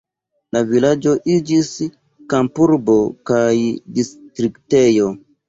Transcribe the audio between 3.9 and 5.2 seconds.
distriktejo.